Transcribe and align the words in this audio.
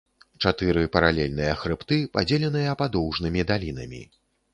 Чатыры 0.43 0.85
паралельныя 0.95 1.53
хрыбты, 1.63 1.97
падзеленыя 2.17 2.71
падоўжнымі 2.81 3.45
далінамі. 3.53 4.01